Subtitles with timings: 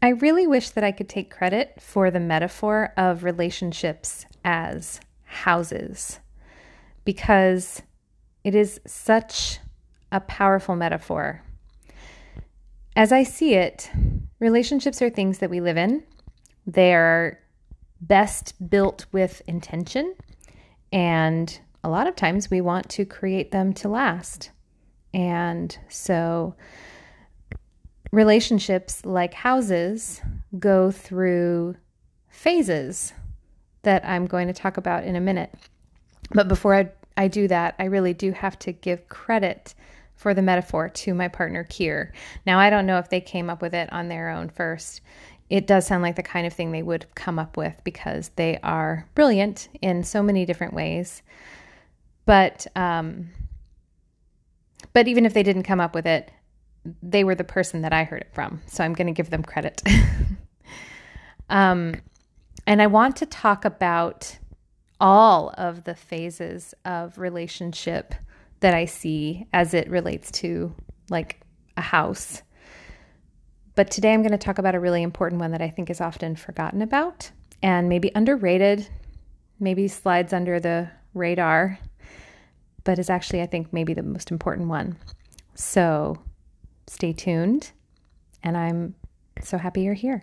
[0.00, 6.20] I really wish that I could take credit for the metaphor of relationships as houses
[7.04, 7.82] because
[8.44, 9.58] it is such
[10.12, 11.42] a powerful metaphor.
[12.94, 13.90] As I see it,
[14.38, 16.04] relationships are things that we live in.
[16.66, 17.38] They are
[18.00, 20.14] best built with intention,
[20.92, 24.50] and a lot of times we want to create them to last.
[25.12, 26.54] And so,
[28.10, 30.20] relationships, like houses,
[30.58, 31.76] go through
[32.28, 33.12] phases
[33.82, 35.52] that I'm going to talk about in a minute.
[36.32, 39.74] But before I, I do that, I really do have to give credit
[40.14, 42.10] for the metaphor to my partner, Kier.
[42.44, 45.00] Now, I don't know if they came up with it on their own first.
[45.48, 48.58] It does sound like the kind of thing they would come up with because they
[48.62, 51.22] are brilliant in so many different ways.
[52.26, 53.30] But um,
[54.92, 56.30] but even if they didn't come up with it,
[57.02, 58.60] they were the person that I heard it from.
[58.66, 59.82] So I'm going to give them credit.
[61.50, 61.94] um,
[62.66, 64.38] and I want to talk about
[65.00, 68.14] all of the phases of relationship
[68.60, 70.74] that I see as it relates to
[71.08, 71.40] like
[71.76, 72.42] a house.
[73.74, 76.00] But today I'm going to talk about a really important one that I think is
[76.00, 77.30] often forgotten about
[77.62, 78.88] and maybe underrated,
[79.60, 81.78] maybe slides under the radar,
[82.84, 84.96] but is actually, I think, maybe the most important one.
[85.54, 86.18] So
[86.88, 87.72] stay tuned,
[88.42, 88.94] and I'm
[89.42, 90.22] so happy you're here.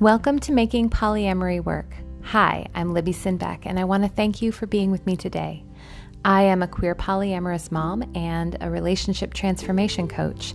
[0.00, 1.94] Welcome to Making Polyamory Work.
[2.22, 5.64] Hi, I'm Libby Sinback, and I want to thank you for being with me today.
[6.24, 10.54] I am a queer polyamorous mom and a relationship transformation coach.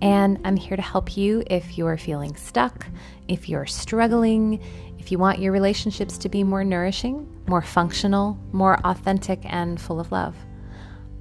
[0.00, 2.86] And I'm here to help you if you're feeling stuck,
[3.26, 4.62] if you're struggling,
[5.08, 10.00] if you want your relationships to be more nourishing, more functional, more authentic, and full
[10.00, 10.36] of love.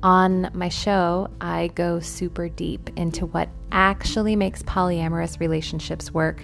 [0.03, 6.43] On my show, I go super deep into what actually makes polyamorous relationships work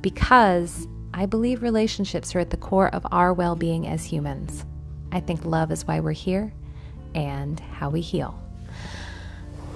[0.00, 4.64] because I believe relationships are at the core of our well being as humans.
[5.12, 6.54] I think love is why we're here
[7.14, 8.42] and how we heal.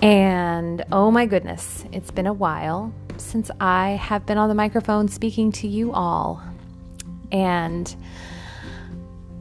[0.01, 5.09] And oh my goodness, it's been a while since I have been on the microphone
[5.09, 6.43] speaking to you all.
[7.33, 7.95] And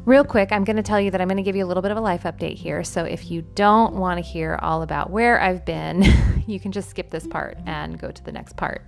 [0.06, 1.84] real quick, I'm going to tell you that I'm going to give you a little
[1.84, 2.84] bit of a life update here.
[2.84, 6.03] So if you don't want to hear all about where I've been,
[6.47, 8.85] you can just skip this part and go to the next part.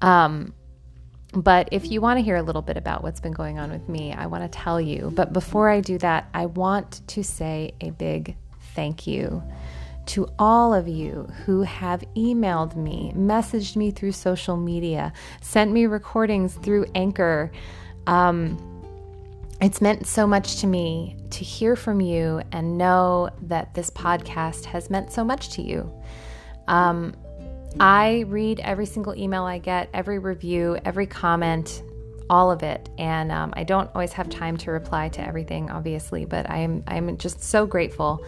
[0.00, 0.54] Um,
[1.34, 3.86] but if you want to hear a little bit about what's been going on with
[3.88, 5.12] me, I want to tell you.
[5.14, 8.36] But before I do that, I want to say a big
[8.74, 9.42] thank you
[10.06, 15.12] to all of you who have emailed me, messaged me through social media,
[15.42, 17.52] sent me recordings through Anchor.
[18.08, 18.58] Um,
[19.60, 24.64] it's meant so much to me to hear from you and know that this podcast
[24.66, 25.92] has meant so much to you.
[26.68, 27.14] Um,
[27.80, 31.82] I read every single email I get, every review, every comment,
[32.30, 32.88] all of it.
[32.98, 37.16] And um, I don't always have time to reply to everything, obviously, but I'm I'm
[37.18, 38.24] just so grateful.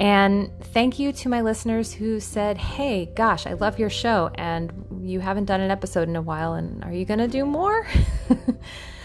[0.00, 4.72] And thank you to my listeners who said, Hey, gosh, I love your show, and
[5.02, 7.86] you haven't done an episode in a while, and are you going to do more?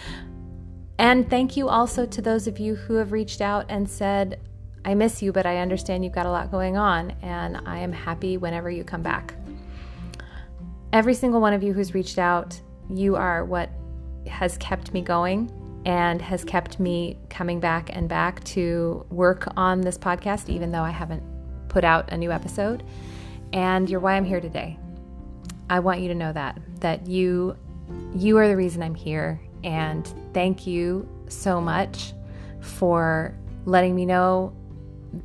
[0.97, 4.39] and thank you also to those of you who have reached out and said,
[4.85, 7.91] I miss you, but I understand you've got a lot going on, and I am
[7.91, 9.33] happy whenever you come back.
[10.91, 12.59] Every single one of you who's reached out,
[12.89, 13.69] you are what
[14.27, 15.51] has kept me going
[15.85, 20.83] and has kept me coming back and back to work on this podcast, even though
[20.83, 21.23] I haven't
[21.69, 22.83] put out a new episode.
[23.53, 24.77] And you're why I'm here today.
[25.69, 27.55] I want you to know that that you
[28.15, 32.13] you are the reason I'm here and thank you so much
[32.59, 33.35] for
[33.65, 34.53] letting me know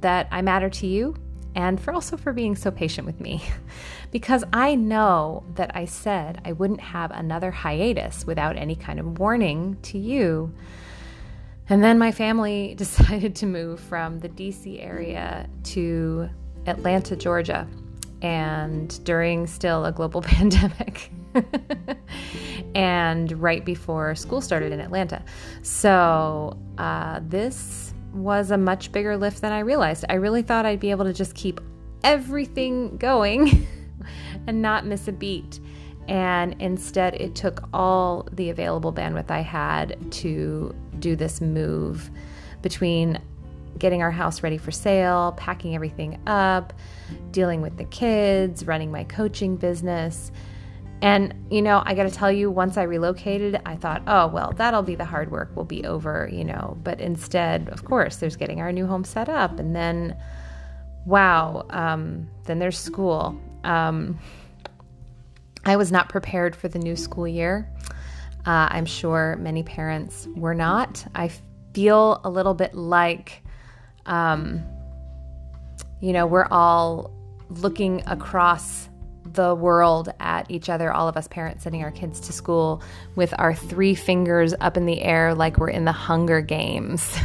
[0.00, 1.14] that I matter to you
[1.54, 3.42] and for also for being so patient with me.
[4.10, 9.18] because I know that I said I wouldn't have another hiatus without any kind of
[9.18, 10.54] warning to you.
[11.68, 16.30] And then my family decided to move from the DC area to
[16.66, 17.66] Atlanta, Georgia,
[18.22, 21.10] and during still a global pandemic.
[22.78, 25.20] And right before school started in Atlanta.
[25.62, 30.04] So, uh, this was a much bigger lift than I realized.
[30.08, 31.60] I really thought I'd be able to just keep
[32.04, 33.66] everything going
[34.46, 35.58] and not miss a beat.
[36.06, 42.08] And instead, it took all the available bandwidth I had to do this move
[42.62, 43.20] between
[43.76, 46.72] getting our house ready for sale, packing everything up,
[47.32, 50.30] dealing with the kids, running my coaching business.
[51.00, 54.52] And, you know, I got to tell you, once I relocated, I thought, oh, well,
[54.56, 56.76] that'll be the hard work, will be over, you know.
[56.82, 60.16] But instead, of course, there's getting our new home set up and then
[61.08, 63.40] wow, um, then there's school.
[63.64, 64.18] Um,
[65.64, 67.68] I was not prepared for the new school year.
[68.46, 71.04] Uh, I'm sure many parents were not.
[71.14, 71.30] I
[71.72, 73.42] feel a little bit like,
[74.06, 74.62] um,
[76.00, 77.10] you know, we're all
[77.48, 78.87] looking across
[79.34, 82.82] the world at each other, all of us parents sending our kids to school
[83.16, 87.16] with our three fingers up in the air like we're in the Hunger Games.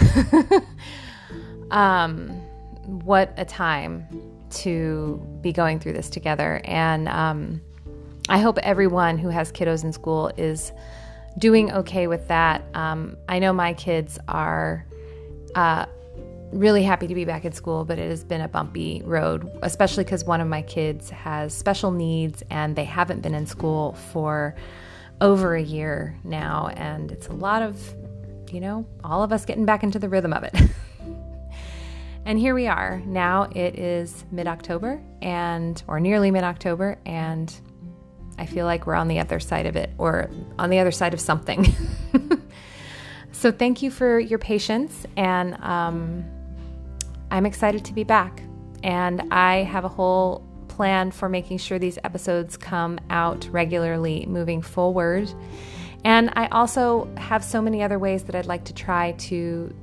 [1.70, 2.28] um,
[2.86, 4.06] what a time
[4.50, 6.60] to be going through this together.
[6.64, 7.60] And um,
[8.28, 10.72] I hope everyone who has kiddos in school is
[11.38, 12.64] doing okay with that.
[12.74, 14.86] Um, I know my kids are
[15.54, 15.86] uh,
[16.54, 20.04] really happy to be back at school, but it has been a bumpy road, especially
[20.04, 24.54] because one of my kids has special needs and they haven't been in school for
[25.20, 26.70] over a year now.
[26.74, 27.94] And it's a lot of,
[28.52, 30.54] you know, all of us getting back into the rhythm of it.
[32.24, 33.02] and here we are.
[33.04, 37.52] Now it is mid October and, or nearly mid October, and
[38.38, 41.14] I feel like we're on the other side of it or on the other side
[41.14, 41.66] of something.
[43.32, 46.24] so thank you for your patience and um,
[47.30, 48.42] I'm excited to be back.
[48.82, 54.60] And I have a whole plan for making sure these episodes come out regularly moving
[54.60, 55.32] forward.
[56.04, 59.74] And I also have so many other ways that I'd like to try to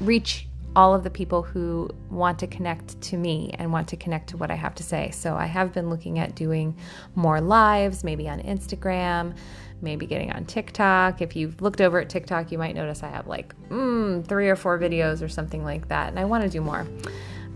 [0.00, 4.28] reach all of the people who want to connect to me and want to connect
[4.30, 5.10] to what I have to say.
[5.10, 6.76] So I have been looking at doing
[7.14, 9.34] more lives, maybe on Instagram,
[9.82, 11.22] maybe getting on TikTok.
[11.22, 14.56] If you've looked over at TikTok, you might notice I have like mm, three or
[14.56, 16.86] four videos or something like that, and I want to do more.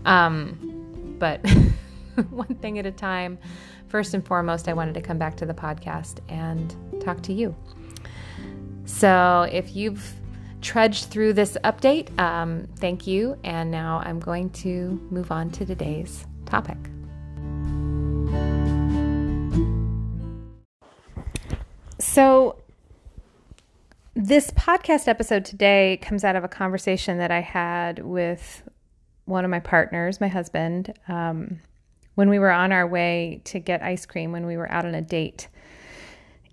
[0.03, 1.45] Um, but
[2.29, 3.37] one thing at a time.
[3.87, 7.55] First and foremost, I wanted to come back to the podcast and talk to you.
[8.85, 10.13] So if you've
[10.65, 13.37] trudged through this update, um, thank you.
[13.43, 16.77] And now I'm going to move on to today's topic.
[21.99, 22.57] So,
[24.15, 28.63] this podcast episode today comes out of a conversation that I had with
[29.25, 31.59] one of my partners, my husband, um,
[32.15, 34.95] when we were on our way to get ice cream when we were out on
[34.95, 35.47] a date.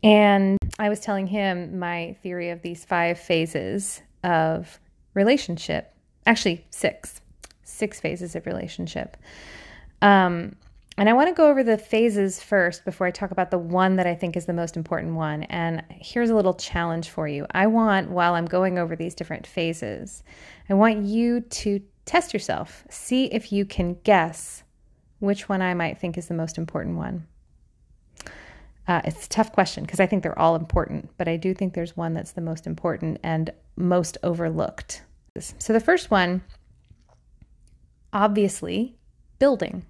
[0.03, 4.81] And I was telling him my theory of these five phases of
[5.15, 5.95] relationship.
[6.27, 7.21] Actually, six,
[7.63, 9.17] six phases of relationship.
[10.01, 10.57] Um,
[10.99, 13.97] and I want to go over the phases first before I talk about the one
[13.97, 15.45] that I think is the most important one.
[15.45, 17.47] And here's a little challenge for you.
[17.53, 20.23] I want, while I'm going over these different phases,
[20.69, 22.85] I want you to test yourself.
[22.91, 24.65] See if you can guess
[25.21, 27.27] which one I might think is the most important one.
[28.89, 31.75] Uh, it's a tough question because I think they're all important, but I do think
[31.75, 35.03] there's one that's the most important and most overlooked.
[35.39, 36.43] So the first one,
[38.13, 38.97] obviously,
[39.39, 39.87] building.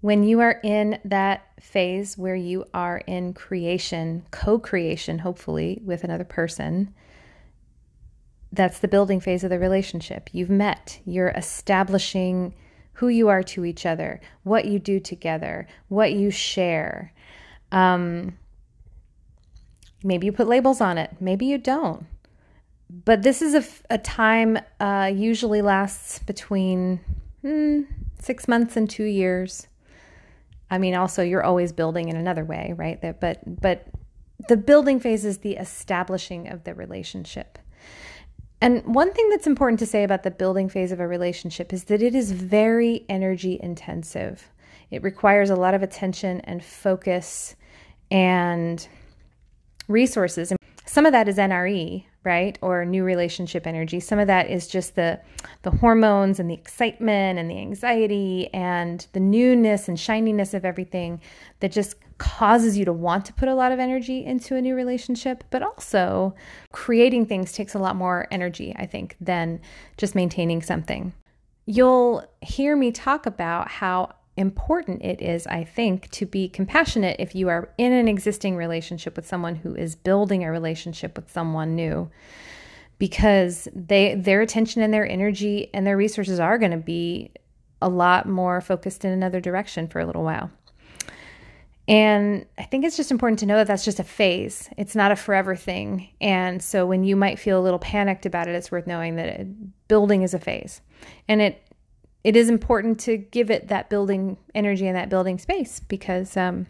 [0.00, 6.04] When you are in that phase where you are in creation, co creation, hopefully, with
[6.04, 6.94] another person,
[8.52, 10.30] that's the building phase of the relationship.
[10.32, 12.54] You've met, you're establishing
[12.94, 17.12] who you are to each other, what you do together, what you share.
[17.72, 18.38] Um,
[20.02, 22.06] maybe you put labels on it, maybe you don't.
[22.88, 27.00] But this is a, a time, uh, usually lasts between
[27.42, 27.82] hmm,
[28.20, 29.66] six months and two years.
[30.70, 33.00] I mean, also you're always building in another way, right?
[33.02, 33.86] That, but but
[34.48, 37.58] the building phase is the establishing of the relationship.
[38.60, 41.84] And one thing that's important to say about the building phase of a relationship is
[41.84, 44.50] that it is very energy intensive.
[44.90, 47.56] It requires a lot of attention and focus
[48.10, 48.86] and
[49.88, 50.50] resources.
[50.50, 52.58] And some of that is NRE, right?
[52.62, 54.00] Or new relationship energy.
[54.00, 55.20] Some of that is just the
[55.62, 61.20] the hormones and the excitement and the anxiety and the newness and shininess of everything
[61.60, 64.74] that just causes you to want to put a lot of energy into a new
[64.74, 66.34] relationship, but also
[66.72, 69.60] creating things takes a lot more energy, I think, than
[69.96, 71.12] just maintaining something.
[71.66, 77.34] You'll hear me talk about how important it is, I think, to be compassionate if
[77.34, 81.74] you are in an existing relationship with someone who is building a relationship with someone
[81.74, 82.10] new
[82.98, 87.30] because they their attention and their energy and their resources are going to be
[87.82, 90.50] a lot more focused in another direction for a little while.
[91.88, 94.68] And I think it's just important to know that that's just a phase.
[94.76, 96.08] It's not a forever thing.
[96.20, 99.28] And so when you might feel a little panicked about it, it's worth knowing that
[99.28, 100.80] it, building is a phase.
[101.28, 101.62] And it
[102.26, 106.66] it is important to give it that building energy and that building space because, um,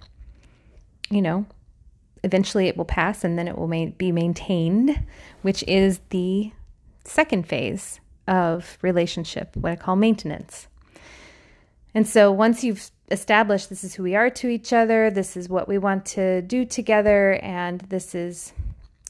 [1.09, 1.47] you know,
[2.23, 5.07] eventually it will pass and then it will ma- be maintained,
[5.41, 6.53] which is the
[7.05, 10.69] second phase of relationship, what I call maintenance.
[11.95, 15.49] And so once you've established this is who we are to each other, this is
[15.49, 18.53] what we want to do together, and this is,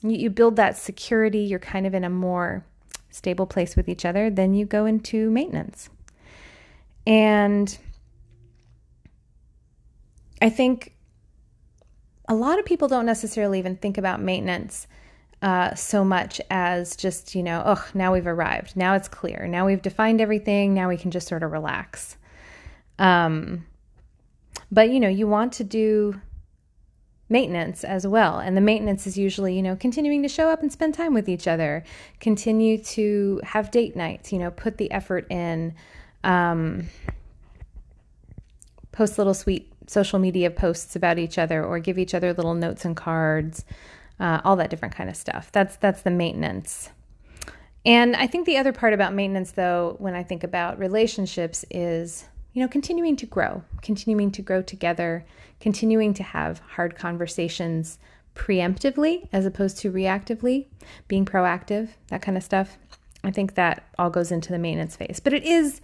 [0.00, 2.64] you, you build that security, you're kind of in a more
[3.10, 5.90] stable place with each other, then you go into maintenance.
[7.06, 7.76] And
[10.42, 10.92] I think
[12.28, 14.86] a lot of people don't necessarily even think about maintenance
[15.42, 18.76] uh, so much as just, you know, oh, now we've arrived.
[18.76, 19.46] Now it's clear.
[19.46, 20.74] Now we've defined everything.
[20.74, 22.16] Now we can just sort of relax.
[22.98, 23.66] Um,
[24.72, 26.20] but, you know, you want to do
[27.28, 28.38] maintenance as well.
[28.38, 31.28] And the maintenance is usually, you know, continuing to show up and spend time with
[31.28, 31.84] each other,
[32.18, 35.74] continue to have date nights, you know, put the effort in,
[36.24, 36.88] um,
[38.92, 42.84] post little sweet social media posts about each other or give each other little notes
[42.84, 43.64] and cards,
[44.18, 45.50] uh, all that different kind of stuff.
[45.52, 46.90] That's that's the maintenance.
[47.84, 52.26] And I think the other part about maintenance, though, when I think about relationships, is
[52.52, 55.24] you know continuing to grow, continuing to grow together,
[55.60, 57.98] continuing to have hard conversations
[58.34, 60.66] preemptively as opposed to reactively,
[61.08, 62.76] being proactive, that kind of stuff.
[63.24, 65.20] I think that all goes into the maintenance phase.
[65.22, 65.80] But it is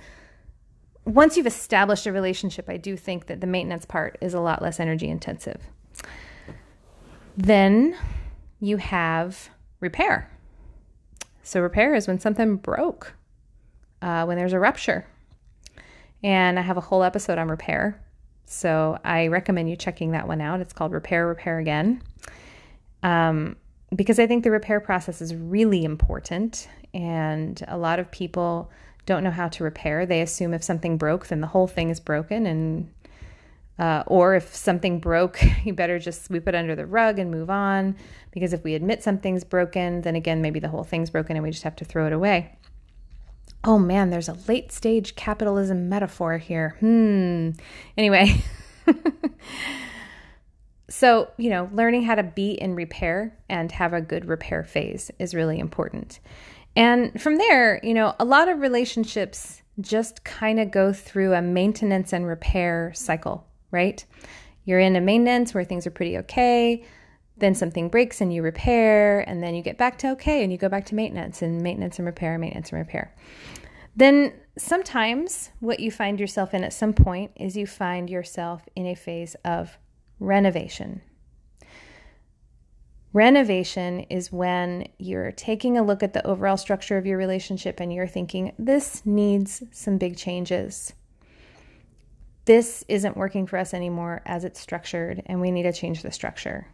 [1.05, 4.63] once you've established a relationship, I do think that the maintenance part is a lot
[4.63, 5.61] less energy intensive.
[7.37, 7.97] Then
[8.61, 10.31] you have repair.
[11.43, 13.15] So, repair is when something broke,
[14.01, 15.07] uh, when there's a rupture.
[16.23, 18.01] And I have a whole episode on repair.
[18.47, 20.61] So, I recommend you checking that one out.
[20.61, 22.03] It's called Repair, Repair Again.
[23.03, 23.57] Um,
[23.95, 26.69] because I think the repair process is really important.
[26.95, 28.71] And a lot of people
[29.07, 30.07] don't know how to repair.
[30.07, 32.91] They assume if something broke, then the whole thing is broken, and
[33.79, 37.51] uh, or if something broke, you better just sweep it under the rug and move
[37.51, 37.97] on.
[38.31, 41.51] Because if we admit something's broken, then again, maybe the whole thing's broken and we
[41.51, 42.57] just have to throw it away.
[43.65, 46.77] Oh man, there's a late stage capitalism metaphor here.
[46.81, 47.51] Hmm.
[47.97, 48.43] Anyway.
[50.89, 55.11] so, you know, learning how to be in repair and have a good repair phase
[55.19, 56.21] is really important.
[56.75, 61.43] And from there, you know, a lot of relationships just kind of go through a
[61.43, 64.05] maintenance and repair cycle, right?
[64.65, 66.85] You're in a maintenance where things are pretty okay,
[67.37, 70.59] then something breaks and you repair, and then you get back to okay and you
[70.59, 73.15] go back to maintenance and maintenance and repair, maintenance and repair.
[73.97, 78.87] Then sometimes what you find yourself in at some point is you find yourself in
[78.87, 79.77] a phase of
[80.21, 81.03] renovation.
[83.13, 87.93] Renovation is when you're taking a look at the overall structure of your relationship and
[87.93, 90.95] you're thinking, this needs some big changes.
[92.47, 96.11] This isn't working for us anymore as it's structured, and we need to change the
[96.11, 96.67] structure.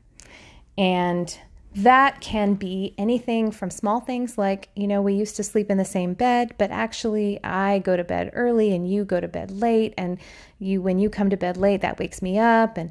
[0.78, 1.36] And
[1.74, 5.76] that can be anything from small things like, you know, we used to sleep in
[5.76, 9.50] the same bed, but actually I go to bed early and you go to bed
[9.50, 10.18] late and
[10.58, 12.90] you when you come to bed late that wakes me up and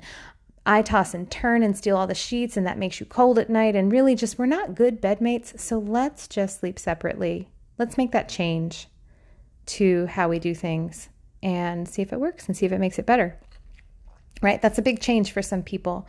[0.67, 3.49] I toss and turn and steal all the sheets, and that makes you cold at
[3.49, 3.73] night.
[3.73, 5.57] And really, just we're not good bedmates.
[5.57, 7.47] So let's just sleep separately.
[7.77, 8.87] Let's make that change
[9.67, 11.07] to how we do things
[11.41, 13.39] and see if it works and see if it makes it better.
[14.41, 14.61] Right?
[14.61, 16.05] That's a big change for some people.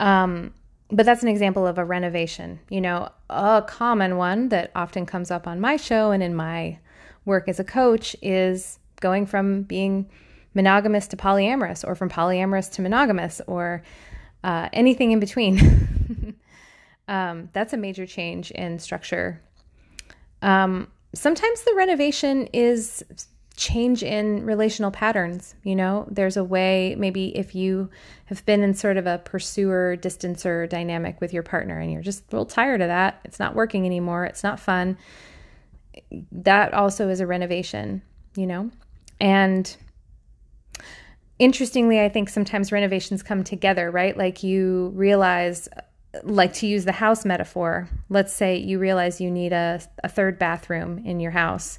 [0.00, 0.52] Um,
[0.90, 2.58] but that's an example of a renovation.
[2.70, 6.78] You know, a common one that often comes up on my show and in my
[7.24, 10.10] work as a coach is going from being
[10.54, 13.82] monogamous to polyamorous or from polyamorous to monogamous or
[14.42, 16.36] uh, anything in between.
[17.08, 19.40] um, that's a major change in structure.
[20.42, 23.04] Um, sometimes the renovation is
[23.56, 25.54] change in relational patterns.
[25.62, 27.88] You know, there's a way, maybe if you
[28.26, 32.22] have been in sort of a pursuer, distancer dynamic with your partner and you're just
[32.22, 34.98] a little tired of that, it's not working anymore, it's not fun.
[36.32, 38.02] That also is a renovation,
[38.34, 38.70] you know?
[39.20, 39.74] And
[41.44, 44.16] interestingly, I think sometimes renovations come together, right?
[44.16, 45.68] Like you realize,
[46.22, 50.38] like to use the house metaphor, let's say you realize you need a, a third
[50.38, 51.78] bathroom in your house.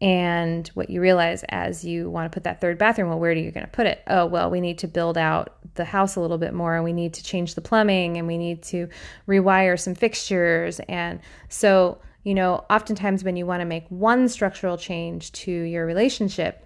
[0.00, 3.34] And what you realize as you want to put that third bathroom, well, where are
[3.34, 4.02] you going to put it?
[4.06, 6.92] Oh, well, we need to build out the house a little bit more and we
[6.92, 8.88] need to change the plumbing and we need to
[9.26, 10.80] rewire some fixtures.
[10.88, 15.86] And so, you know, oftentimes when you want to make one structural change to your
[15.86, 16.62] relationship,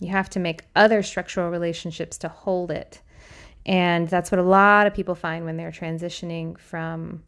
[0.00, 3.00] you have to make other structural relationships to hold it.
[3.64, 7.22] And that's what a lot of people find when they're transitioning from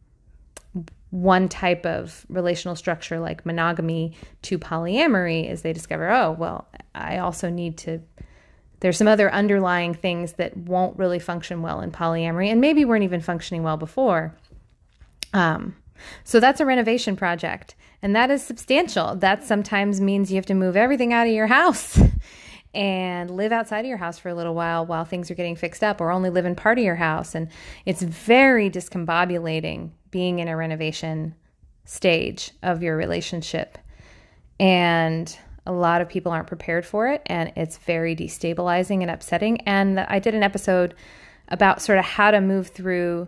[1.09, 7.17] one type of relational structure like monogamy to polyamory is they discover, oh, well, I
[7.17, 8.01] also need to
[8.81, 13.03] there's some other underlying things that won't really function well in polyamory and maybe weren't
[13.03, 14.33] even functioning well before.
[15.33, 15.75] Um,
[16.23, 17.75] So that's a renovation project.
[18.01, 19.15] And that is substantial.
[19.15, 21.99] That sometimes means you have to move everything out of your house
[22.73, 25.83] and live outside of your house for a little while while things are getting fixed
[25.83, 27.35] up, or only live in part of your house.
[27.35, 27.49] And
[27.85, 31.35] it's very discombobulating being in a renovation
[31.85, 33.77] stage of your relationship.
[34.59, 35.35] And
[35.65, 39.61] a lot of people aren't prepared for it, and it's very destabilizing and upsetting.
[39.61, 40.95] And I did an episode
[41.47, 43.27] about sort of how to move through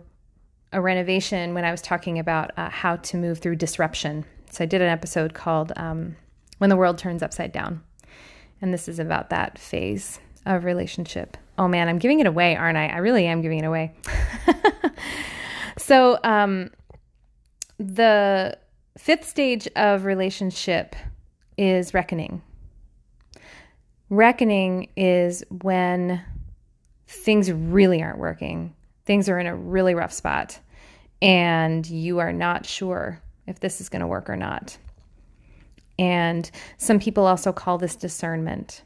[0.72, 4.24] a renovation when I was talking about uh, how to move through disruption.
[4.50, 6.16] So I did an episode called um,
[6.58, 7.82] When the World Turns Upside Down.
[8.62, 11.36] And this is about that phase of relationship.
[11.58, 12.86] Oh man, I'm giving it away, aren't I?
[12.86, 13.92] I really am giving it away.
[15.76, 16.70] so, um,
[17.78, 18.56] the
[18.96, 20.94] fifth stage of relationship
[21.58, 22.40] is reckoning.
[24.08, 26.22] Reckoning is when
[27.08, 30.58] things really aren't working, things are in a really rough spot,
[31.20, 34.76] and you are not sure if this is going to work or not.
[35.98, 38.82] And some people also call this discernment.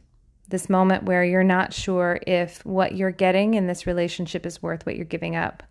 [0.49, 4.87] This moment where you're not sure if what you're getting in this relationship is worth
[4.87, 5.63] what you're giving up.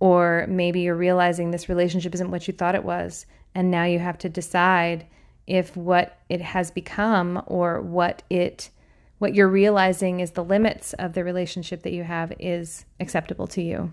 [0.00, 3.26] Or maybe you're realizing this relationship isn't what you thought it was.
[3.54, 5.06] And now you have to decide
[5.46, 8.70] if what it has become or what it
[9.18, 13.62] what you're realizing is the limits of the relationship that you have is acceptable to
[13.62, 13.92] you.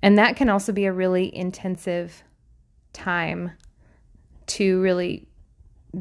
[0.00, 2.22] And that can also be a really intensive
[2.92, 3.50] time
[4.46, 5.27] to really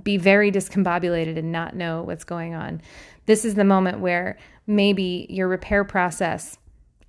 [0.04, 2.82] be very discombobulated and not know what's going on.
[3.26, 6.58] This is the moment where maybe your repair process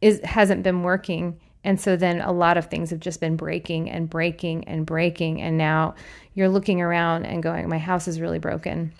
[0.00, 3.90] is hasn't been working and so then a lot of things have just been breaking
[3.90, 5.94] and breaking and breaking and now
[6.34, 8.92] you're looking around and going my house is really broken.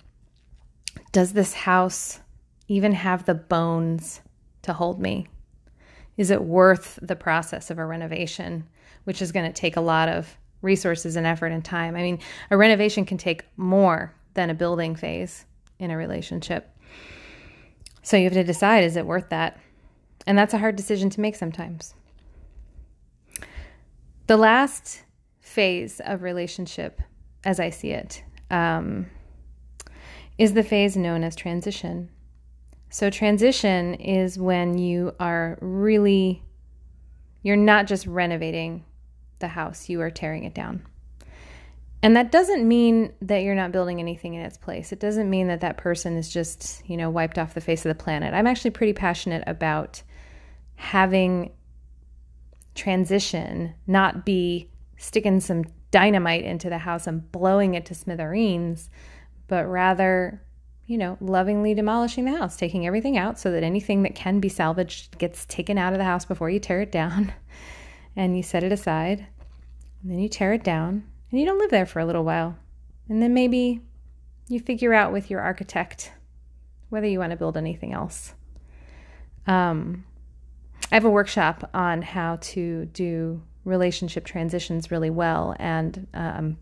[1.11, 2.19] Does this house
[2.67, 4.21] even have the bones
[4.63, 5.27] to hold me?
[6.17, 8.67] Is it worth the process of a renovation,
[9.05, 11.95] which is going to take a lot of resources and effort and time.
[11.95, 12.19] I mean,
[12.51, 15.45] a renovation can take more than a building phase
[15.79, 16.75] in a relationship.
[18.01, 19.59] So you have to decide is it worth that?
[20.25, 21.93] And that's a hard decision to make sometimes.
[24.27, 25.03] The last
[25.39, 27.01] phase of relationship,
[27.43, 29.07] as I see it, um,
[30.37, 32.09] is the phase known as transition.
[32.91, 36.43] So, transition is when you are really,
[37.43, 38.85] you're not just renovating
[39.39, 40.85] the house, you are tearing it down.
[42.01, 44.93] And that doesn't mean that you're not building anything in its place.
[44.93, 47.89] It doesn't mean that that person is just, you know, wiped off the face of
[47.89, 48.33] the planet.
[48.33, 50.01] I'm actually pretty passionate about
[50.75, 51.51] having
[52.73, 58.89] transition not be sticking some dynamite into the house and blowing it to smithereens,
[59.47, 60.41] but rather,
[60.85, 64.47] you know, lovingly demolishing the house, taking everything out so that anything that can be
[64.47, 67.33] salvaged gets taken out of the house before you tear it down.
[68.15, 69.27] and you set it aside.
[70.01, 72.57] And then you tear it down and you don't live there for a little while.
[73.07, 73.81] And then maybe
[74.47, 76.11] you figure out with your architect
[76.89, 78.33] whether you want to build anything else.
[79.45, 80.05] Um,
[80.91, 85.55] I have a workshop on how to do relationship transitions really well.
[85.59, 86.57] And um,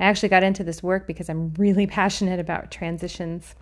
[0.00, 3.54] I actually got into this work because I'm really passionate about transitions.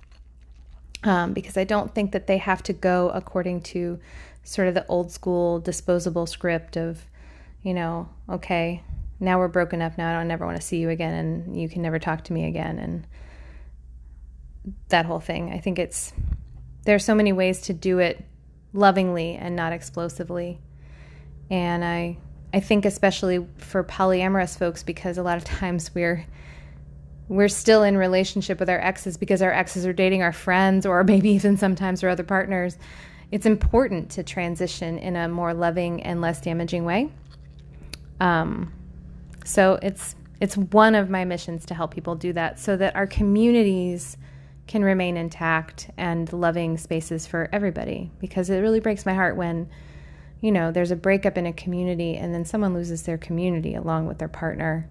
[1.04, 3.98] Um, because I don't think that they have to go according to
[4.44, 7.04] sort of the old school disposable script of,
[7.62, 8.82] you know, okay,
[9.20, 9.96] now we're broken up.
[9.96, 12.32] Now I don't never want to see you again, and you can never talk to
[12.32, 13.06] me again, and
[14.88, 15.52] that whole thing.
[15.52, 16.12] I think it's
[16.84, 18.24] there are so many ways to do it
[18.72, 20.60] lovingly and not explosively,
[21.50, 22.18] and I
[22.52, 26.26] I think especially for polyamorous folks because a lot of times we're
[27.28, 31.02] we're still in relationship with our exes because our exes are dating our friends or
[31.04, 32.76] maybe even sometimes our other partners
[33.32, 37.10] it's important to transition in a more loving and less damaging way.
[38.20, 38.72] Um,
[39.44, 43.06] so it's it's one of my missions to help people do that, so that our
[43.06, 44.16] communities
[44.66, 48.10] can remain intact and loving spaces for everybody.
[48.20, 49.68] Because it really breaks my heart when,
[50.40, 54.06] you know, there's a breakup in a community and then someone loses their community along
[54.06, 54.88] with their partner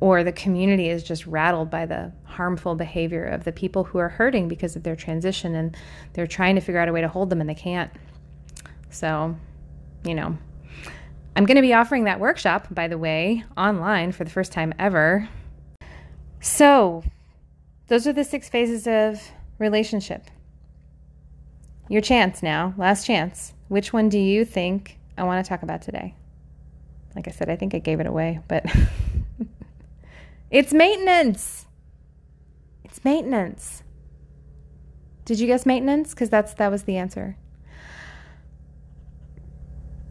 [0.00, 4.10] or the community is just rattled by the harmful behavior of the people who are
[4.10, 5.76] hurting because of their transition and
[6.12, 7.90] they're trying to figure out a way to hold them and they can't.
[8.90, 9.36] So,
[10.04, 10.36] you know,
[11.34, 14.74] I'm going to be offering that workshop, by the way, online for the first time
[14.78, 15.28] ever.
[16.40, 17.02] So,
[17.88, 20.24] those are the six phases of relationship.
[21.88, 23.54] Your chance now, last chance.
[23.68, 26.14] Which one do you think I want to talk about today?
[27.14, 28.64] Like I said, I think I gave it away, but
[30.50, 31.66] It's maintenance.
[32.84, 33.82] It's maintenance.
[35.24, 36.14] Did you guess maintenance?
[36.14, 37.36] Because that's that was the answer.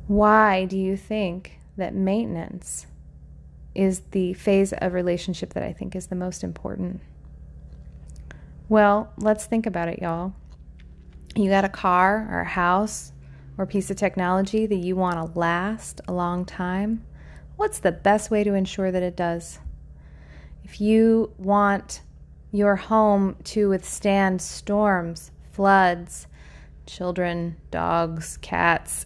[0.07, 2.87] Why do you think that maintenance
[3.75, 7.01] is the phase of relationship that I think is the most important.
[8.69, 10.33] Well, let's think about it, y'all.
[11.35, 13.11] You got a car or a house
[13.57, 17.05] or piece of technology that you want to last a long time.
[17.57, 19.59] What's the best way to ensure that it does?
[20.65, 22.01] If you want
[22.51, 26.25] your home to withstand storms, floods,
[26.87, 29.03] children, dogs, cats,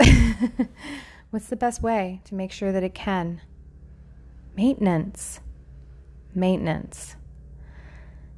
[1.32, 3.42] what's the best way to make sure that it can?
[4.56, 5.42] Maintenance.
[6.34, 7.18] Maintenance.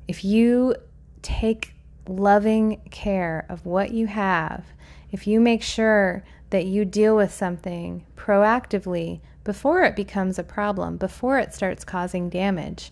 [0.08, 0.74] If you
[1.22, 1.76] take
[2.08, 4.66] loving care of what you have,
[5.12, 10.98] if you make sure that you deal with something proactively before it becomes a problem,
[10.98, 12.92] before it starts causing damage,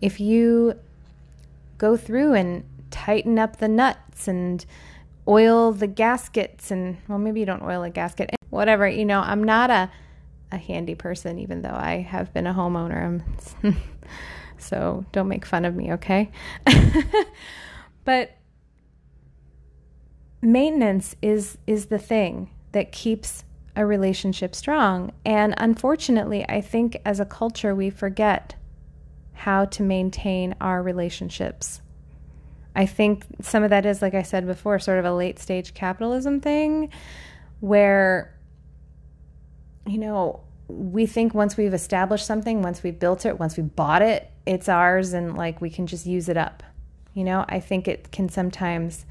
[0.00, 0.78] if you
[1.78, 4.64] go through and tighten up the nuts and
[5.26, 9.42] oil the gaskets and well maybe you don't oil a gasket whatever you know i'm
[9.42, 9.90] not a
[10.52, 13.22] a handy person even though i have been a homeowner.
[14.56, 16.30] So don't make fun of me okay
[18.04, 18.36] but
[20.42, 23.44] maintenance is is the thing that keeps
[23.76, 25.12] a relationship strong.
[25.24, 28.54] And unfortunately i think as a culture we forget
[29.32, 31.80] how to maintain our relationships.
[32.76, 35.74] I think some of that is like i said before sort of a late stage
[35.74, 36.90] capitalism thing
[37.60, 38.34] where
[39.86, 44.02] you know we think once we've established something once we've built it once we bought
[44.02, 46.62] it it's ours and like we can just use it up
[47.14, 49.06] you know i think it can sometimes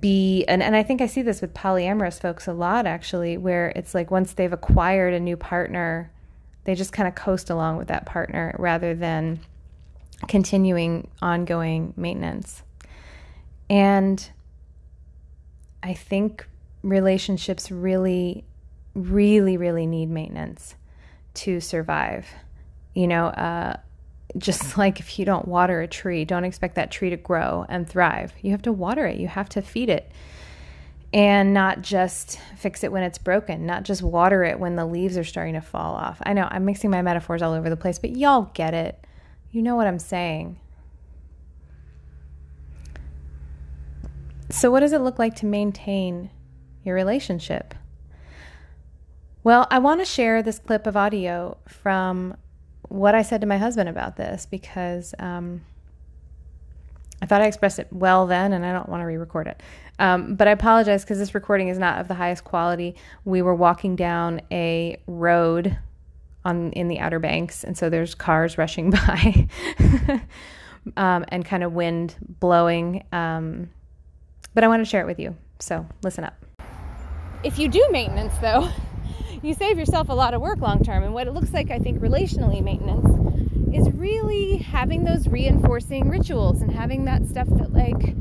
[0.00, 3.68] be and, and i think i see this with polyamorous folks a lot actually where
[3.76, 6.10] it's like once they've acquired a new partner
[6.64, 9.40] they just kind of coast along with that partner rather than
[10.28, 12.62] continuing ongoing maintenance.
[13.70, 14.30] And
[15.82, 16.46] i think
[16.82, 18.44] relationships really
[18.94, 20.74] really really need maintenance
[21.34, 22.26] to survive.
[22.94, 23.76] You know uh,
[24.36, 27.88] just like if you don't water a tree, don't expect that tree to grow and
[27.88, 28.32] thrive.
[28.40, 30.10] You have to water it, you have to feed it.
[31.12, 35.16] And not just fix it when it's broken, not just water it when the leaves
[35.16, 36.20] are starting to fall off.
[36.26, 39.06] I know I'm mixing my metaphors all over the place, but y'all get it.
[39.52, 40.58] You know what I'm saying.
[44.50, 46.30] So, what does it look like to maintain
[46.82, 47.74] your relationship?
[49.44, 52.36] Well, I want to share this clip of audio from
[52.94, 55.62] what I said to my husband about this because um,
[57.20, 59.62] I thought I expressed it well then, and I don't want to re-record it.
[59.98, 62.94] Um, but I apologize because this recording is not of the highest quality.
[63.24, 65.76] We were walking down a road
[66.44, 69.48] on in the Outer Banks, and so there's cars rushing by,
[70.96, 73.04] um, and kind of wind blowing.
[73.12, 73.70] Um,
[74.54, 76.34] but I want to share it with you, so listen up.
[77.42, 78.70] If you do maintenance, though
[79.44, 81.02] you save yourself a lot of work long term.
[81.02, 83.06] And what it looks like, I think, relationally maintenance
[83.74, 88.14] is really having those reinforcing rituals and having that stuff that like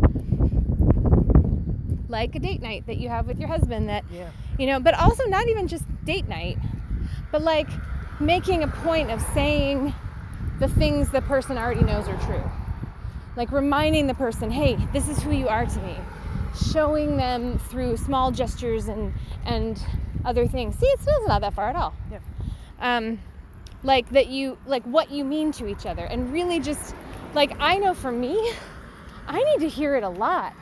[2.09, 4.29] like a date night that you have with your husband that yeah.
[4.59, 6.57] you know but also not even just date night
[7.31, 7.67] but like
[8.19, 9.93] making a point of saying
[10.59, 12.43] the things the person already knows are true
[13.35, 15.95] like reminding the person hey this is who you are to me
[16.71, 19.11] showing them through small gestures and
[19.45, 19.83] and
[20.25, 20.77] other things.
[20.77, 21.93] See, it's not that far at all.
[22.11, 22.19] Yeah.
[22.79, 23.19] Um,
[23.83, 26.95] like that you like what you mean to each other, and really just
[27.33, 28.53] like I know for me,
[29.27, 30.53] I need to hear it a lot.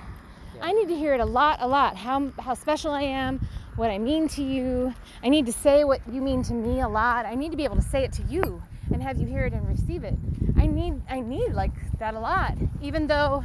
[0.56, 0.66] Yeah.
[0.66, 1.96] I need to hear it a lot, a lot.
[1.96, 3.46] How how special I am,
[3.76, 4.94] what I mean to you.
[5.24, 7.26] I need to say what you mean to me a lot.
[7.26, 8.62] I need to be able to say it to you
[8.94, 10.16] and have you hear it and receive it.
[10.58, 13.44] I need I need like that a lot, even though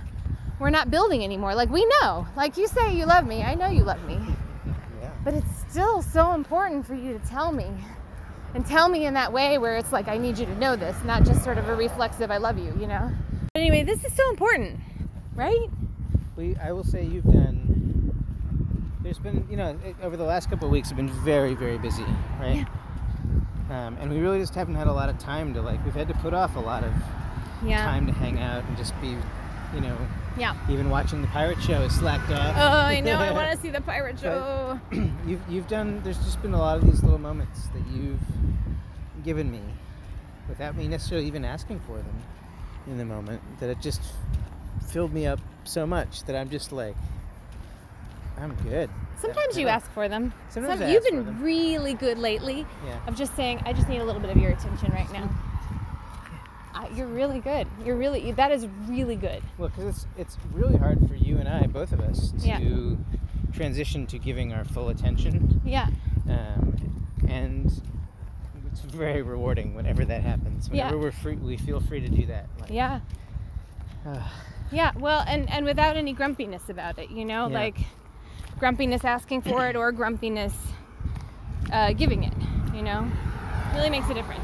[0.58, 1.54] we're not building anymore.
[1.54, 3.42] Like we know, like you say you love me.
[3.42, 4.18] I know you love me.
[5.02, 5.10] Yeah.
[5.22, 7.66] But it's still so important for you to tell me.
[8.54, 10.96] And tell me in that way where it's like, I need you to know this,
[11.04, 13.12] not just sort of a reflexive, I love you, you know?
[13.52, 14.80] But anyway, this is so important,
[15.34, 15.68] right?
[16.34, 18.24] We, I will say you've done,
[19.02, 22.06] there's been, you know, over the last couple of weeks have been very, very busy,
[22.40, 22.66] right?
[23.68, 23.86] Yeah.
[23.86, 26.08] Um, and we really just haven't had a lot of time to, like, we've had
[26.08, 26.92] to put off a lot of
[27.62, 27.84] yeah.
[27.84, 29.08] time to hang out and just be,
[29.74, 29.98] you know,
[30.38, 30.56] yeah.
[30.70, 32.54] Even watching the pirate show is slacked off.
[32.56, 33.18] Oh, I know.
[33.18, 34.78] I want to see the pirate show.
[35.26, 36.00] you've you've done.
[36.02, 38.20] There's just been a lot of these little moments that you've
[39.24, 39.62] given me,
[40.48, 42.22] without me necessarily even asking for them,
[42.86, 43.40] in the moment.
[43.60, 44.02] That it just
[44.88, 46.96] filled me up so much that I'm just like,
[48.38, 48.90] I'm good.
[49.20, 50.32] Sometimes you ask for them.
[50.50, 52.66] Sometimes Some, you've been really good lately.
[52.84, 52.98] Yeah.
[53.06, 55.30] Of just saying, I just need a little bit of your attention right now
[56.94, 57.66] you're really good.
[57.84, 59.42] You're really that is really good.
[59.58, 62.60] Well, because it's it's really hard for you and I, both of us, to yeah.
[63.52, 65.60] transition to giving our full attention.
[65.64, 65.88] Yeah.
[66.28, 67.72] Um, and
[68.70, 70.68] it's very rewarding whenever that happens.
[70.68, 71.00] Whenever Yeah.
[71.02, 72.46] we're free, we feel free to do that.
[72.60, 73.00] Like, Yeah.
[74.06, 74.22] uh,
[74.72, 77.54] Yeah, well, and and without any grumpiness about it, you know, Yeah.
[77.54, 77.78] like
[78.58, 80.54] grumpiness asking for it or grumpiness
[81.72, 82.32] uh, giving it,
[82.74, 83.06] you know,
[83.74, 84.42] really makes a difference.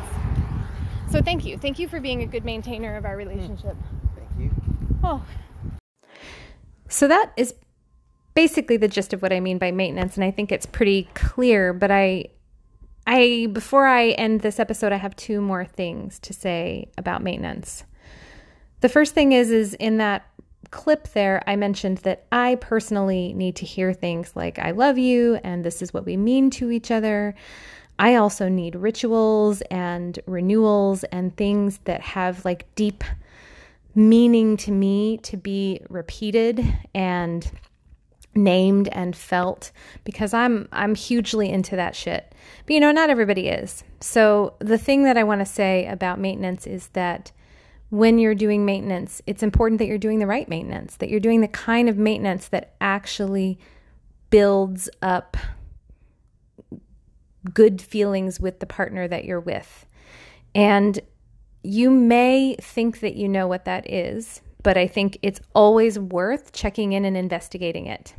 [1.13, 3.29] So thank you, thank you for being a good maintainer of our hmm.
[3.29, 3.77] relationship.
[4.17, 4.51] thank you.
[5.05, 5.23] Oh,
[6.89, 7.55] So that is
[8.33, 11.75] basically the gist of what I mean by maintenance and I think it's pretty clear,
[11.75, 12.29] but I
[13.07, 17.85] I before I end this episode I have two more things to say about maintenance.
[18.81, 20.27] The first thing is is in that
[20.71, 25.39] clip there I mentioned that I personally need to hear things like I love you
[25.45, 27.35] and this is what we mean to each other.
[27.99, 33.05] I also need rituals and renewals and things that have like deep
[33.95, 37.51] meaning to me to be repeated and
[38.35, 39.71] named and felt
[40.05, 42.35] because I'm I'm hugely into that shit.
[42.65, 43.85] But you know, not everybody is.
[44.01, 47.33] So the thing that I want to say about maintenance is that
[47.91, 51.43] when you're doing maintenance, it's important that you're doing the right maintenance, that you're doing
[51.43, 53.59] the kind of maintenance that actually
[54.31, 55.37] builds up
[57.53, 59.87] good feelings with the partner that you're with.
[60.55, 60.99] And
[61.63, 66.53] you may think that you know what that is, but I think it's always worth
[66.53, 68.15] checking in and investigating it.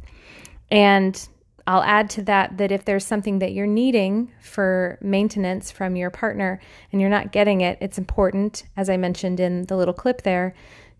[0.72, 1.28] And
[1.66, 6.10] I'll add to that that if there's something that you're needing for maintenance from your
[6.10, 6.60] partner
[6.92, 10.54] and you're not getting it, it's important, as I mentioned in the little clip there,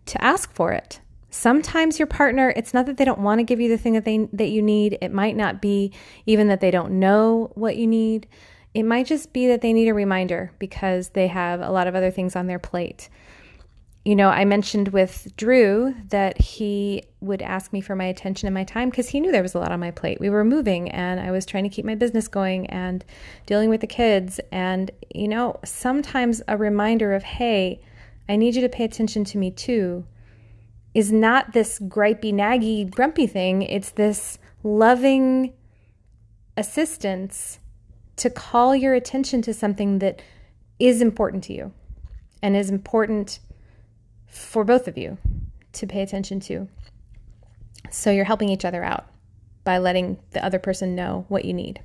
[0.06, 1.00] to ask for it.
[1.34, 4.06] Sometimes your partner, it's not that they don't want to give you the thing that
[4.06, 4.98] they that you need.
[5.02, 5.92] It might not be
[6.26, 8.28] even that they don't know what you need.
[8.74, 11.96] It might just be that they need a reminder because they have a lot of
[11.96, 13.10] other things on their plate
[14.06, 18.54] you know, I mentioned with Drew that he would ask me for my attention and
[18.54, 20.20] my time because he knew there was a lot on my plate.
[20.20, 23.06] We were moving and I was trying to keep my business going and
[23.46, 24.42] dealing with the kids.
[24.52, 27.80] And, you know, sometimes a reminder of, hey,
[28.28, 30.06] I need you to pay attention to me too,
[30.94, 33.62] is not this gripey, naggy, grumpy thing.
[33.64, 35.54] It's this loving
[36.56, 37.60] assistance
[38.18, 40.22] to call your attention to something that
[40.80, 41.72] is important to you
[42.42, 43.40] and is important
[44.28, 45.18] for both of you
[45.74, 46.68] to pay attention to.
[47.90, 49.06] So you're helping each other out
[49.64, 51.82] by letting the other person know what you need.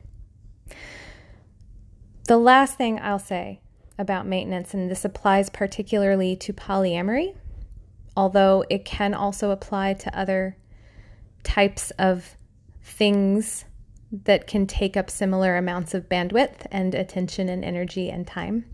[2.27, 3.61] The last thing I'll say
[3.99, 7.35] about maintenance, and this applies particularly to polyamory,
[8.19, 10.57] although it can also apply to other
[11.45, 12.37] types of
[12.83, 13.65] things
[14.11, 18.65] that can take up similar amounts of bandwidth and attention and energy and time,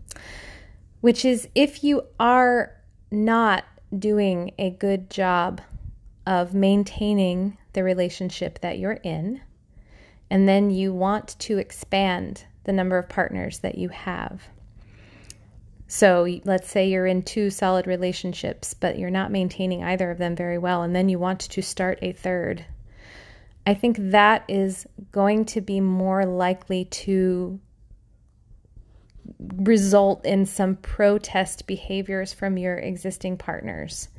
[1.01, 2.75] which is if you are
[3.11, 3.63] not
[3.99, 5.61] doing a good job
[6.25, 9.39] of maintaining the relationship that you're in,
[10.31, 14.41] and then you want to expand the number of partners that you have.
[15.87, 20.35] So let's say you're in two solid relationships, but you're not maintaining either of them
[20.35, 22.65] very well, and then you want to start a third.
[23.67, 27.59] I think that is going to be more likely to
[29.39, 34.09] result in some protest behaviors from your existing partners.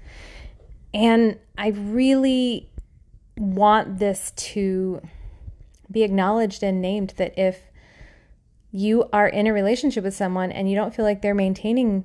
[0.92, 2.70] And I really
[3.36, 5.00] want this to
[5.90, 7.60] be acknowledged and named that if
[8.72, 12.04] you are in a relationship with someone and you don't feel like they're maintaining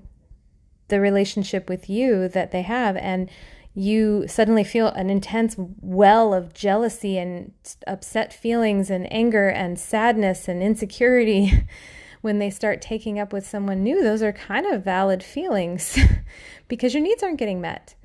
[0.87, 3.29] the relationship with you that they have and
[3.73, 7.53] you suddenly feel an intense well of jealousy and
[7.87, 11.65] upset feelings and anger and sadness and insecurity
[12.21, 15.97] when they start taking up with someone new, those are kind of valid feelings
[16.67, 17.95] because your needs aren't getting met.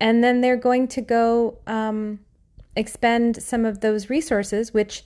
[0.00, 2.20] And then they're going to go um,
[2.74, 5.04] expend some of those resources, which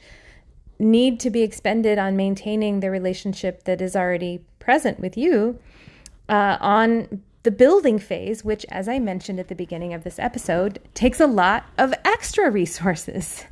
[0.81, 5.59] need to be expended on maintaining the relationship that is already present with you,
[6.29, 10.79] uh, on the building phase, which, as I mentioned at the beginning of this episode,
[10.95, 13.45] takes a lot of extra resources.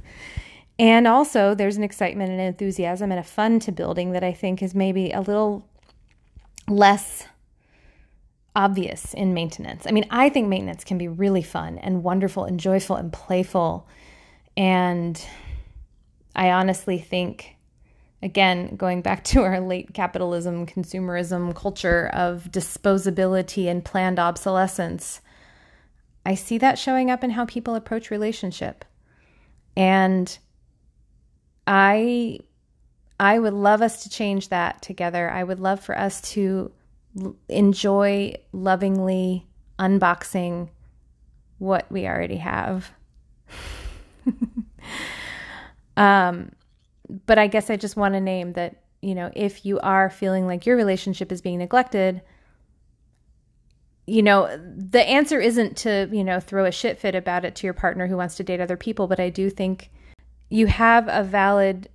[0.78, 4.62] And also, there's an excitement and enthusiasm and a fun to building that I think
[4.62, 5.66] is maybe a little
[6.68, 7.26] less
[8.54, 9.86] obvious in maintenance.
[9.86, 13.88] I mean, I think maintenance can be really fun and wonderful and joyful and playful.
[14.56, 15.20] And
[16.38, 17.56] I honestly think,
[18.22, 25.20] again, going back to our late capitalism, consumerism culture of disposability and planned obsolescence,
[26.24, 28.84] I see that showing up in how people approach relationship.
[29.76, 30.38] And
[31.66, 32.38] I
[33.18, 35.28] I would love us to change that together.
[35.28, 36.70] I would love for us to
[37.20, 40.68] l- enjoy lovingly unboxing
[41.58, 42.92] what we already have.
[45.98, 46.52] um,
[47.26, 50.46] but I guess I just want to name that you know, if you are feeling
[50.46, 52.20] like your relationship is being neglected,
[54.06, 57.66] you know, the answer isn't to, you know, throw a shit fit about it to
[57.66, 59.90] your partner who wants to date other people, but I do think
[60.48, 61.88] you have a valid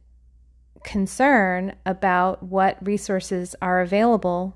[0.83, 4.55] concern about what resources are available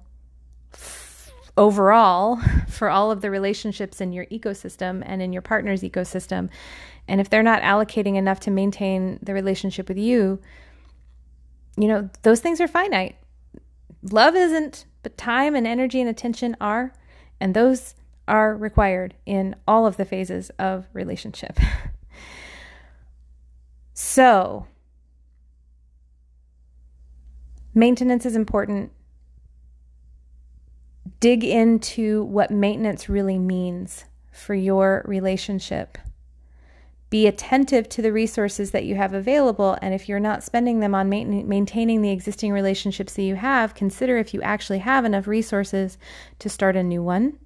[1.58, 6.50] overall for all of the relationships in your ecosystem and in your partner's ecosystem.
[7.08, 10.39] And if they're not allocating enough to maintain the relationship with you,
[11.78, 13.17] you know, those things are finite.
[14.12, 16.93] Love isn't, but time and energy and attention are.
[17.39, 17.96] And those
[18.28, 21.58] are required in all of the phases of relationship.
[23.93, 24.67] so,
[27.74, 28.91] maintenance is important.
[31.19, 35.97] Dig into what maintenance really means for your relationship.
[37.10, 39.77] Be attentive to the resources that you have available.
[39.82, 44.17] And if you're not spending them on maintaining the existing relationships that you have, consider
[44.17, 45.97] if you actually have enough resources
[46.39, 47.39] to start a new one.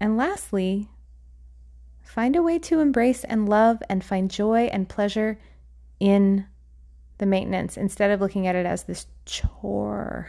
[0.00, 0.88] And lastly,
[2.02, 5.38] find a way to embrace and love and find joy and pleasure
[6.00, 6.46] in
[7.18, 10.28] the maintenance instead of looking at it as this chore.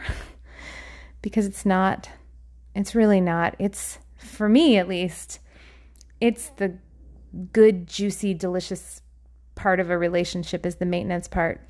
[1.22, 2.10] because it's not,
[2.74, 3.54] it's really not.
[3.58, 5.40] It's, for me at least,
[6.20, 6.78] it's the
[7.52, 9.02] good, juicy, delicious
[9.54, 11.60] part of a relationship is the maintenance part.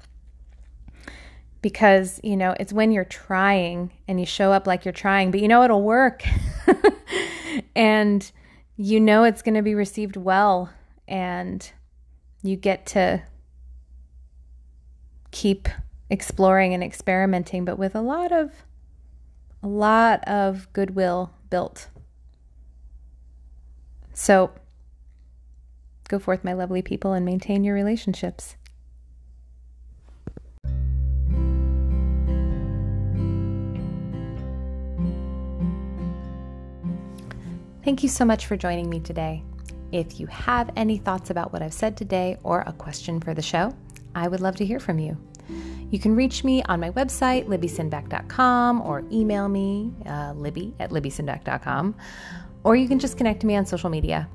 [1.61, 5.41] Because, you know, it's when you're trying and you show up like you're trying, but
[5.41, 6.25] you know it'll work.
[7.77, 8.31] and
[8.77, 10.71] you know it's going to be received well.
[11.07, 11.71] And
[12.43, 13.23] you get to
[15.31, 15.69] keep
[16.11, 18.53] exploring and experimenting, but with a lot of
[19.63, 21.89] a lot of goodwill built.
[24.13, 24.53] So
[26.13, 28.57] Go forth, my lovely people, and maintain your relationships.
[37.83, 39.43] Thank you so much for joining me today.
[39.91, 43.41] If you have any thoughts about what I've said today or a question for the
[43.41, 43.75] show,
[44.15, 45.17] I would love to hear from you.
[45.91, 51.95] You can reach me on my website, libbysinback.com, or email me, uh, libby at libbysinback.com,
[52.65, 54.29] or you can just connect to me on social media.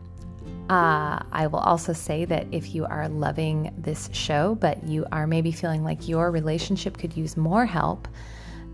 [0.69, 5.25] Uh, I will also say that if you are loving this show, but you are
[5.25, 8.07] maybe feeling like your relationship could use more help,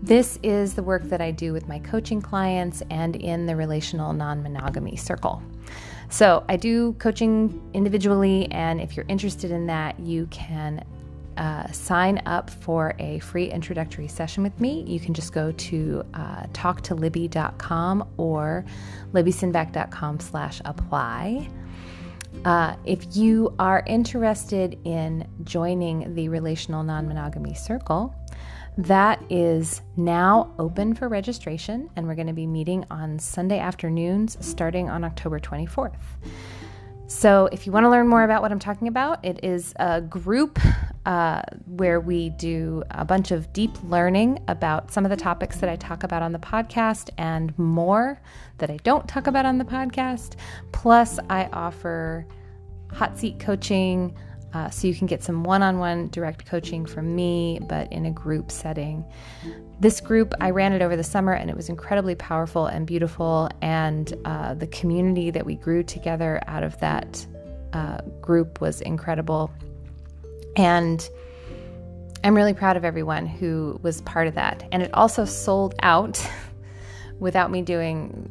[0.02, 4.12] this is the work that I do with my coaching clients and in the relational
[4.12, 5.42] non monogamy circle.
[6.10, 10.84] So I do coaching individually, and if you're interested in that, you can
[11.36, 14.84] uh, sign up for a free introductory session with me.
[14.86, 18.64] You can just go to uh, talktolibby.com or
[19.12, 21.48] libbysinback.com slash apply.
[22.44, 28.14] Uh, if you are interested in joining the Relational Non Monogamy Circle,
[28.76, 34.36] that is now open for registration, and we're going to be meeting on Sunday afternoons
[34.44, 35.94] starting on October 24th.
[37.06, 40.00] So, if you want to learn more about what I'm talking about, it is a
[40.00, 40.58] group
[41.06, 45.68] uh, where we do a bunch of deep learning about some of the topics that
[45.68, 48.20] I talk about on the podcast and more
[48.58, 50.36] that I don't talk about on the podcast.
[50.72, 52.26] Plus, I offer
[52.90, 54.16] hot seat coaching.
[54.54, 58.06] Uh, so you can get some one on one direct coaching from me, but in
[58.06, 59.04] a group setting.
[59.80, 63.50] This group, I ran it over the summer and it was incredibly powerful and beautiful.
[63.62, 67.26] And uh, the community that we grew together out of that
[67.72, 69.50] uh, group was incredible.
[70.56, 71.08] And
[72.22, 74.66] I'm really proud of everyone who was part of that.
[74.72, 76.24] And it also sold out
[77.18, 78.30] without me doing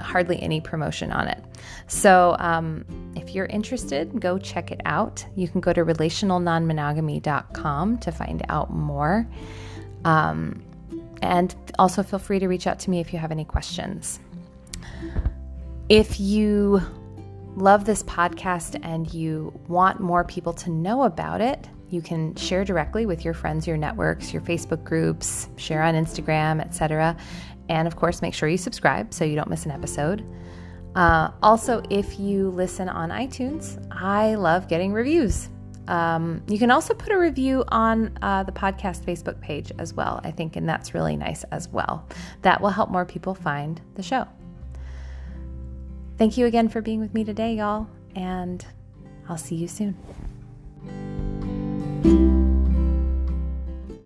[0.00, 1.42] hardly any promotion on it.
[1.86, 2.84] So, um,
[3.16, 5.24] if you're interested, go check it out.
[5.36, 9.26] You can go to relationalnonmonogamy.com to find out more.
[10.04, 10.62] Um,
[11.20, 14.18] and also feel free to reach out to me if you have any questions.
[15.88, 16.82] If you
[17.56, 22.64] love this podcast and you want more people to know about it, you can share
[22.64, 27.16] directly with your friends, your networks, your Facebook groups, share on Instagram, etc.
[27.68, 30.24] And of course, make sure you subscribe so you don't miss an episode.
[30.94, 35.48] Uh, also, if you listen on iTunes, I love getting reviews.
[35.88, 40.20] Um, you can also put a review on uh, the podcast Facebook page as well,
[40.22, 42.08] I think, and that's really nice as well.
[42.42, 44.26] That will help more people find the show.
[46.22, 48.64] Thank you again for being with me today, y'all, and
[49.28, 49.96] I'll see you soon.